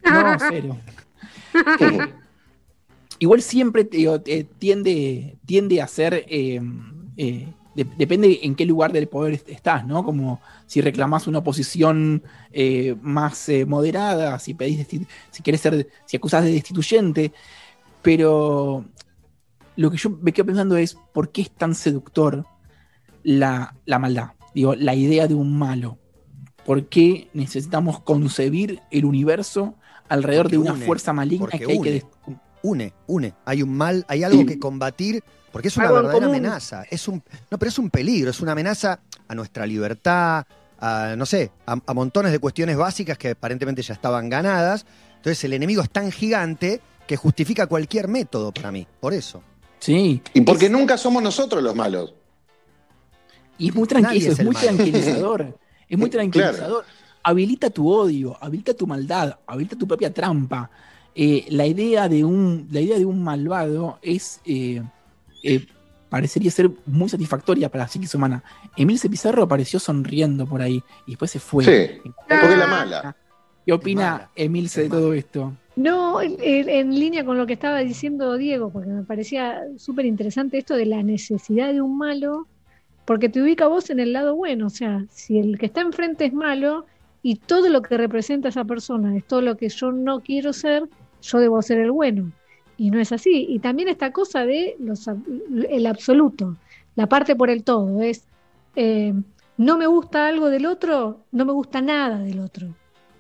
[0.03, 0.77] No, cero.
[1.79, 2.13] Eh,
[3.19, 6.25] igual siempre te eh, tiende, tiende a ser.
[6.27, 6.61] eh,
[7.17, 10.03] eh, de- depende en qué lugar del poder est- estás, ¿no?
[10.03, 14.85] Como si reclamás una posición eh, más eh, moderada, si pedís
[15.31, 17.31] si querés ser, si acusás de destituyente.
[18.01, 18.85] Pero
[19.75, 22.45] lo que yo me quedo pensando es por qué es tan seductor
[23.23, 24.31] la, la maldad.
[24.53, 25.97] Digo, la idea de un malo.
[26.65, 29.75] ¿Por qué necesitamos concebir el universo
[30.09, 32.03] alrededor Porque de una une, fuerza maligna que hay que
[32.63, 32.93] une.
[33.07, 33.33] Une.
[33.45, 36.83] Hay un mal, hay algo que combatir, porque es una verdadera amenaza.
[36.89, 40.45] Es un, no, pero es un peligro, es una amenaza a nuestra libertad,
[40.79, 44.85] a, no sé, a, a montones de cuestiones básicas que aparentemente ya estaban ganadas.
[45.17, 49.41] Entonces el enemigo es tan gigante que justifica cualquier método para mí, por eso.
[49.79, 50.21] Sí.
[50.33, 52.13] Y porque Es- nunca somos nosotros los malos.
[53.57, 54.67] Y es muy tranquilo, es muy malo.
[54.67, 55.57] tranquilizador.
[55.89, 56.29] Es muy Claro.
[56.29, 56.85] tranquilizador.
[57.23, 60.69] Habilita tu odio, habilita tu maldad, habilita tu propia trampa.
[61.19, 64.39] Eh, la, idea de un, la idea de un malvado es.
[64.45, 64.81] eh,
[65.43, 65.65] eh,
[66.09, 68.41] parecería ser muy satisfactoria para la psiquis humana.
[68.77, 71.65] Emilce Pizarro apareció sonriendo por ahí y después se fue.
[71.65, 73.15] Sí, porque la mala.
[73.65, 75.51] ¿Qué opina mala, Emilce de todo esto?
[75.75, 80.05] No, en, en- en línea con lo que estaba diciendo Diego, porque me parecía súper
[80.05, 82.47] interesante esto de la necesidad de un malo,
[83.03, 86.23] porque te ubica vos en el lado bueno, o sea, si el que está enfrente
[86.25, 86.85] es malo
[87.21, 90.83] y todo lo que representa esa persona es todo lo que yo no quiero ser,
[91.21, 92.31] yo debo ser el bueno.
[92.77, 93.45] Y no es así.
[93.49, 94.77] Y también esta cosa de
[95.69, 96.55] el absoluto,
[96.95, 98.27] la parte por el todo, es
[98.75, 99.13] eh,
[99.57, 102.67] no me gusta algo del otro, no me gusta nada del otro.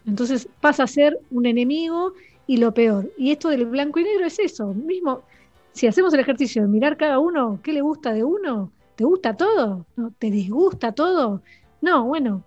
[0.05, 2.13] Entonces pasa a ser un enemigo
[2.45, 3.11] y lo peor.
[3.17, 4.73] Y esto del blanco y negro es eso.
[4.73, 5.23] Mismo,
[5.73, 8.71] si hacemos el ejercicio de mirar cada uno, ¿qué le gusta de uno?
[8.95, 9.85] ¿Te gusta todo?
[9.95, 10.11] ¿No?
[10.17, 11.41] ¿Te disgusta todo?
[11.81, 12.43] No, bueno,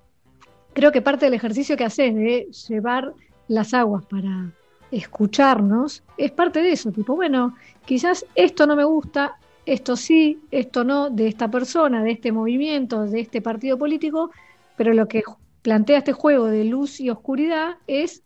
[0.73, 3.13] creo que parte del ejercicio que haces de llevar
[3.49, 4.53] las aguas para
[4.91, 6.91] escucharnos es parte de eso.
[6.93, 12.13] Tipo, bueno, quizás esto no me gusta, esto sí, esto no, de esta persona, de
[12.13, 14.31] este movimiento, de este partido político,
[14.77, 15.23] pero lo que
[15.63, 18.23] plantea este juego de luz y oscuridad es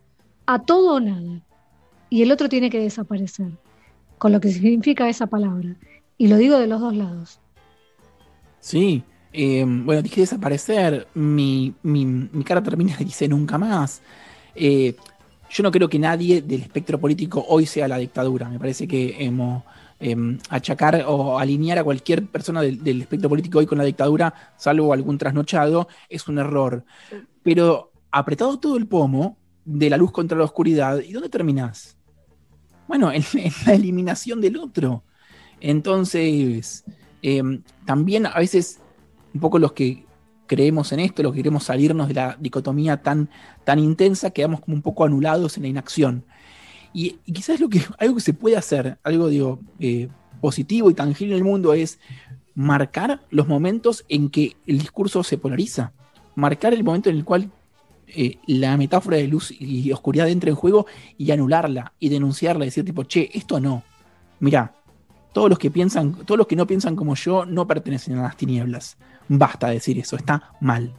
[0.46, 1.42] a todo o nada.
[2.10, 3.52] Y el otro tiene que desaparecer,
[4.18, 5.76] con lo que significa esa palabra.
[6.16, 7.40] Y lo digo de los dos lados.
[8.60, 9.02] Sí.
[9.32, 11.08] eh, bueno, dije desaparecer.
[11.14, 14.00] Mi, mi, mi cara termina y dice nunca más.
[14.54, 14.94] Eh,
[15.54, 18.48] yo no creo que nadie del espectro político hoy sea la dictadura.
[18.48, 19.62] Me parece que hemos
[20.00, 24.92] em, achacar o alinear a cualquier persona del, espectro político hoy con la dictadura, salvo
[24.92, 26.84] algún trasnochado, es un error.
[27.44, 31.96] Pero apretado todo el pomo de la luz contra la oscuridad, ¿y dónde terminás?
[32.88, 35.04] Bueno, en, en la eliminación del otro.
[35.60, 36.84] Entonces,
[37.22, 38.80] em, también a veces,
[39.32, 40.03] un poco los que
[40.46, 43.28] creemos en esto, los que queremos salirnos de la dicotomía tan,
[43.64, 46.24] tan intensa, quedamos como un poco anulados en la inacción.
[46.92, 50.08] Y, quizás lo que, algo que se puede hacer, algo digo, eh,
[50.40, 51.98] positivo y tangible en el mundo es
[52.54, 55.92] marcar los momentos en que el discurso se polariza.
[56.36, 57.50] Marcar el momento en el cual
[58.06, 60.86] eh, la metáfora de luz y oscuridad entra en juego
[61.18, 63.82] y anularla y denunciarla, decir tipo, che, esto no.
[64.40, 64.74] Mirá,
[65.34, 68.36] todos los que piensan, todos los que no piensan como yo no pertenecen a las
[68.36, 68.96] tinieblas.
[69.28, 70.94] Basta decir eso, está mal.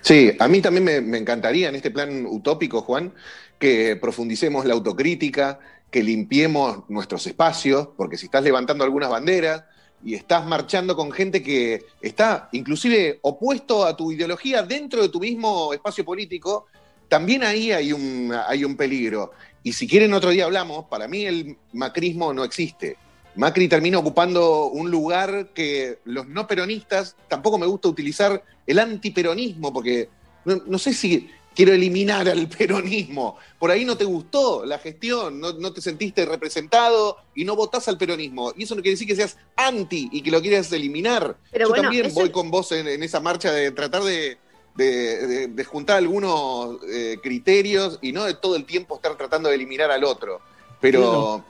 [0.00, 3.12] Sí, a mí también me, encantaría en este plan utópico, Juan,
[3.58, 5.58] que profundicemos la autocrítica,
[5.90, 9.64] que limpiemos nuestros espacios, porque si estás levantando algunas banderas
[10.04, 15.18] y estás marchando con gente que está inclusive opuesto a tu ideología dentro de tu
[15.18, 16.66] mismo espacio político,
[17.08, 19.32] también ahí hay un, hay un peligro.
[19.62, 22.96] Y si quieren otro día hablamos, para mí el macrismo no existe.
[23.34, 29.72] Macri termina ocupando un lugar que los no peronistas, tampoco me gusta utilizar el antiperonismo,
[29.72, 30.08] porque
[30.44, 33.36] no, no sé si quiero eliminar al peronismo.
[33.58, 37.88] Por ahí no te gustó la gestión, no, no te sentiste representado y no votás
[37.88, 38.52] al peronismo.
[38.56, 41.36] Y eso no quiere decir que seas anti y que lo quieras eliminar.
[41.50, 44.38] Pero Yo bueno, también voy con vos en, en esa marcha de tratar de,
[44.76, 49.48] de- de- de juntar algunos eh, criterios y no de todo el tiempo estar tratando
[49.48, 50.40] de eliminar al otro.
[50.80, 51.44] Pero,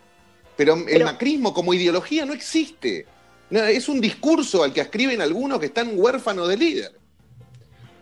[0.57, 3.07] pero el Pero- macrismo como ideología no existe.
[3.51, 6.93] No, es un discurso al que escriben algunos que están huérfanos de líder.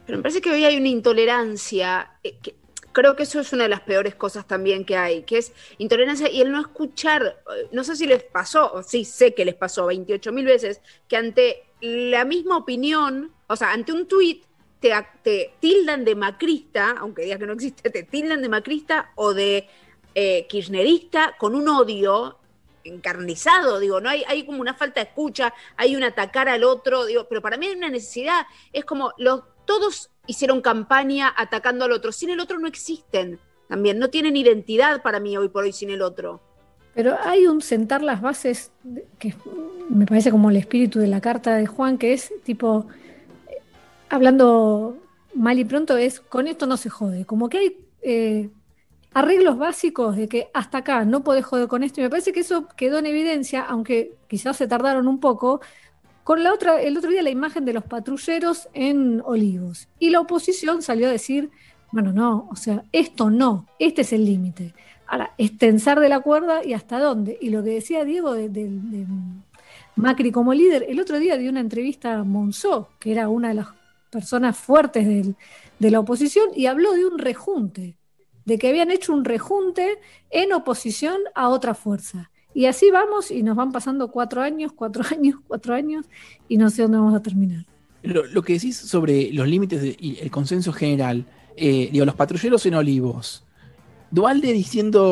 [0.06, 2.54] Pero me parece que hoy hay una intolerancia, eh, que
[2.92, 6.30] creo que eso es una de las peores cosas también que hay, que es intolerancia
[6.30, 9.54] y el no escuchar, eh, no sé si les pasó, o sí sé que les
[9.54, 14.44] pasó 28 mil veces, que ante la misma opinión, o sea, ante un tuit,
[15.22, 19.68] te, tildan de macrista, aunque digas que no existe, te tildan de macrista o de
[20.14, 22.38] eh, kirchnerista con un odio
[22.84, 27.26] encarnizado, digo, no hay, como una falta de escucha, hay un atacar al otro, digo,
[27.28, 32.12] pero para mí hay una necesidad, es como los, todos hicieron campaña atacando al otro,
[32.12, 35.90] sin el otro no existen también, no tienen identidad para mí hoy por hoy sin
[35.90, 36.40] el otro.
[36.94, 38.70] Pero hay un sentar las bases
[39.18, 39.34] que
[39.88, 42.86] me parece como el espíritu de la carta de Juan, que es tipo,
[44.08, 44.98] hablando
[45.34, 47.24] mal y pronto, es con esto no se jode.
[47.24, 48.50] Como que hay eh,
[49.12, 52.00] arreglos básicos de que hasta acá no podés joder con esto.
[52.00, 55.60] Y me parece que eso quedó en evidencia, aunque quizás se tardaron un poco,
[56.24, 59.88] con la otra, el otro día la imagen de los patrulleros en Olivos.
[59.98, 61.50] Y la oposición salió a decir,
[61.92, 64.74] bueno, no, o sea, esto no, este es el límite.
[65.06, 67.38] Ahora, es tensar de la cuerda y hasta dónde.
[67.40, 69.06] Y lo que decía Diego de,
[69.96, 73.54] Macri como líder, el otro día dio una entrevista a Monzó, que era una de
[73.54, 73.68] las
[74.14, 75.34] personas fuertes del-
[75.78, 77.96] de la oposición, y habló de un rejunte,
[78.46, 79.98] de que habían hecho un rejunte
[80.30, 82.30] en oposición a otra fuerza.
[82.54, 86.06] Y así vamos y nos van pasando cuatro años, cuatro años, cuatro años,
[86.48, 87.66] y no sé dónde vamos a terminar.
[88.02, 91.24] Lo, lo que decís sobre los límites y el consenso general,
[91.56, 93.44] eh, digo, los patrulleros en Olivos.
[94.10, 95.02] Dualde diciendo,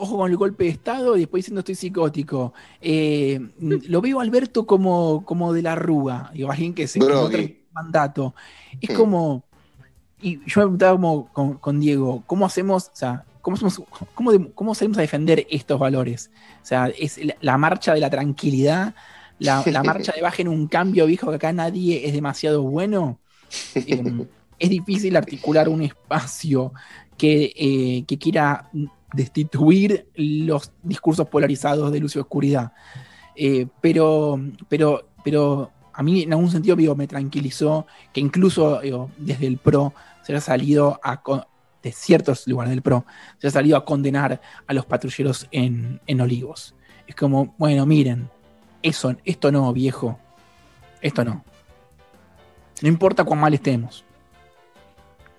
[0.00, 2.54] ojo con el golpe de Estado, y después diciendo estoy psicótico.
[2.80, 7.57] Eh, lo veo a Alberto como, como de la Rúa, digo, alguien que se que
[7.82, 8.34] mandato.
[8.80, 9.44] Es como,
[10.20, 13.82] y yo me preguntaba como con, con Diego, ¿cómo hacemos, o sea, cómo, hacemos-
[14.14, 16.30] cómo, de- cómo salimos a defender estos valores?
[16.62, 18.94] O sea, es la, la marcha de la tranquilidad,
[19.38, 23.18] la, la marcha de bajen un cambio, viejo, que acá nadie es demasiado bueno.
[23.74, 24.26] Eh,
[24.58, 26.72] es difícil articular un espacio
[27.16, 28.68] que, eh, que quiera
[29.14, 32.72] destituir los discursos polarizados de luz y oscuridad.
[33.36, 38.80] Eh, pero, pero, pero a mí en algún sentido me tranquilizó que incluso
[39.16, 41.20] desde el PRO se haya salido a
[41.82, 43.04] de ciertos lugares del PRO
[43.38, 46.76] se haya salido a condenar a los patrulleros en, en Olivos.
[47.08, 48.30] Es como, bueno, miren,
[48.80, 50.20] eso, esto no, viejo.
[51.00, 51.44] Esto no.
[52.80, 54.04] No importa cuán mal estemos.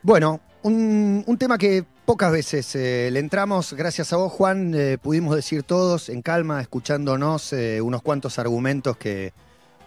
[0.01, 4.97] Bueno, un, un tema que pocas veces eh, le entramos, gracias a vos, Juan, eh,
[5.01, 9.31] pudimos decir todos en calma, escuchándonos eh, unos cuantos argumentos que,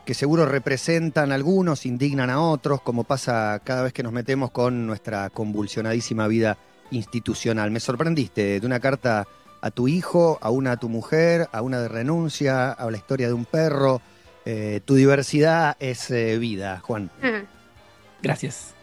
[0.05, 4.51] que seguro representan a algunos, indignan a otros, como pasa cada vez que nos metemos
[4.51, 6.59] con nuestra convulsionadísima vida
[6.91, 7.71] institucional.
[7.71, 9.27] Me sorprendiste de una carta
[9.61, 13.29] a tu hijo, a una a tu mujer, a una de renuncia, a la historia
[13.29, 14.03] de un perro.
[14.45, 17.11] Eh, tu diversidad es eh, vida, Juan.
[18.23, 18.75] Gracias.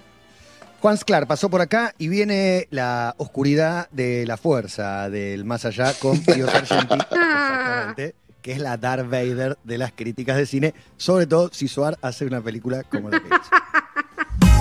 [0.82, 5.93] Juan Sclar pasó por acá y viene la oscuridad de la fuerza del más allá
[5.99, 11.28] con Pío Sargenti, exactamente, que es la Darth Vader de las críticas de cine, sobre
[11.28, 13.49] todo si Suar hace una película como la que hizo.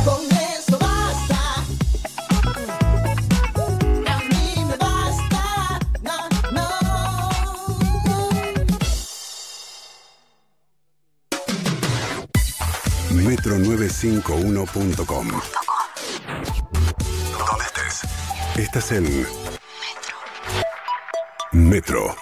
[0.05, 1.39] Con eso basta.
[4.07, 5.79] A mí me basta.
[6.03, 6.69] No, no.
[13.13, 15.29] Metro951.com
[17.47, 18.01] Donde estés.
[18.57, 19.27] Estás en
[21.53, 22.15] Metro.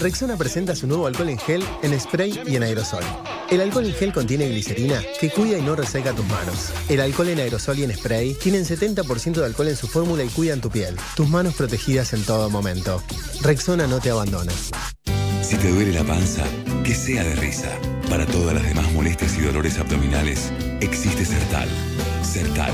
[0.00, 3.02] Rexona presenta su nuevo alcohol en gel, en spray y en aerosol.
[3.50, 6.72] El alcohol en gel contiene glicerina que cuida y no reseca tus manos.
[6.88, 10.28] El alcohol en aerosol y en spray tienen 70% de alcohol en su fórmula y
[10.28, 10.96] cuidan tu piel.
[11.16, 13.02] Tus manos protegidas en todo momento.
[13.42, 14.52] Rexona no te abandona.
[15.42, 16.44] Si te duele la panza,
[16.84, 17.70] que sea de risa.
[18.08, 21.68] Para todas las demás molestias y dolores abdominales, existe Sertal.
[22.22, 22.72] Sertal.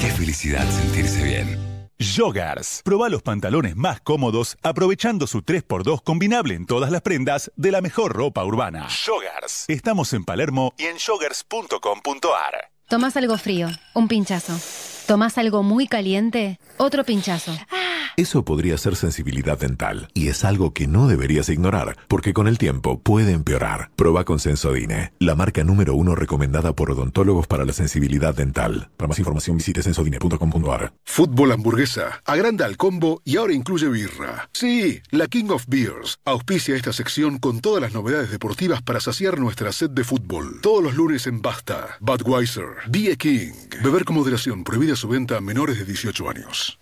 [0.00, 1.65] Qué felicidad sentirse bien.
[1.98, 2.82] Joggers.
[2.84, 7.80] Proba los pantalones más cómodos aprovechando su 3x2 combinable en todas las prendas de la
[7.80, 8.88] mejor ropa urbana.
[9.06, 9.64] Joggers.
[9.68, 12.70] Estamos en Palermo y en joggers.com.ar.
[12.88, 14.56] Tomás algo frío, un pinchazo.
[15.06, 17.52] Tomás algo muy caliente, otro pinchazo.
[18.16, 22.56] Eso podría ser sensibilidad dental y es algo que no deberías ignorar porque con el
[22.56, 23.90] tiempo puede empeorar.
[23.94, 28.88] Proba con Sensodine, la marca número uno recomendada por odontólogos para la sensibilidad dental.
[28.96, 30.94] Para más información visite sensodine.com.ar.
[31.04, 34.48] Fútbol hamburguesa, agranda el combo y ahora incluye birra.
[34.54, 39.38] Sí, la King of Beers auspicia esta sección con todas las novedades deportivas para saciar
[39.38, 40.60] nuestra sed de fútbol.
[40.62, 43.52] Todos los lunes en Basta, Budweiser, Be a King.
[43.84, 46.78] Beber con moderación, prohibida su venta a menores de 18 años.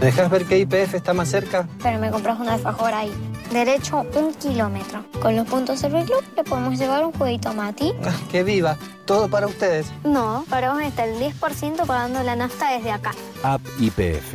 [0.00, 1.66] ¿Me dejas ver qué IPF está más cerca?
[1.82, 3.10] Pero me compras una alfajor ahí.
[3.50, 5.04] derecho un kilómetro.
[5.20, 7.92] Con los puntos Serviclub le podemos llevar un jueguito a Mati.
[8.30, 8.76] ¡Que viva!
[9.06, 9.86] Todo para ustedes.
[10.04, 13.12] No, para vos está el 10% pagando la nafta desde acá.
[13.42, 14.34] App IPF.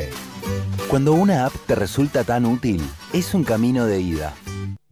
[0.87, 2.81] Cuando una app te resulta tan útil,
[3.13, 4.33] es un camino de ida.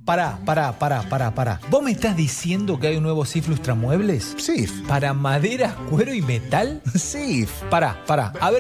[0.10, 1.60] Pará, pará, pará, pará, pará.
[1.70, 4.34] ¿Vos me estás diciendo que hay un nuevo SIF Lustramuebles?
[4.39, 4.72] SIF.
[4.88, 6.82] ¿Para maderas, cuero y metal?
[6.95, 7.51] SIF.
[7.70, 8.34] Pará, pará.
[8.41, 8.57] A ver